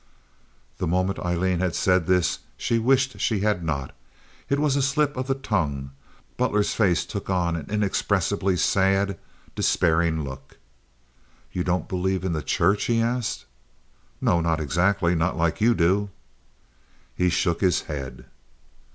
The 0.79 0.87
moment 0.87 1.19
Aileen 1.19 1.59
had 1.59 1.75
said 1.75 2.07
this 2.07 2.39
she 2.57 2.79
wished 2.79 3.19
she 3.19 3.41
had 3.41 3.63
not. 3.63 3.93
It 4.49 4.57
was 4.57 4.75
a 4.75 4.81
slip 4.81 5.15
of 5.15 5.27
the 5.27 5.35
tongue. 5.35 5.91
Butler's 6.37 6.73
face 6.73 7.05
took 7.05 7.29
on 7.29 7.55
an 7.55 7.69
inexpressibly 7.69 8.57
sad, 8.57 9.15
despairing 9.53 10.23
look. 10.23 10.57
"Ye 11.51 11.61
don't 11.61 11.87
believe 11.87 12.25
in 12.25 12.33
the 12.33 12.41
Church?" 12.41 12.85
he 12.85 12.99
asked. 12.99 13.45
"No, 14.19 14.41
not 14.41 14.59
exactly—not 14.59 15.37
like 15.37 15.61
you 15.61 15.75
do." 15.75 16.09
He 17.13 17.29
shook 17.29 17.61
his 17.61 17.81
head. 17.83 18.25